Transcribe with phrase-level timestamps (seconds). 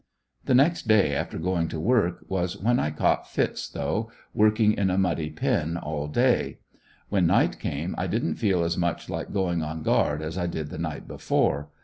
[0.45, 4.89] The next day after going to work, was when I caught fits though, working in
[4.89, 6.57] a muddy pen all day.
[7.09, 10.71] When night came I didn't feel as much like going on guard as I did
[10.71, 11.69] the night before.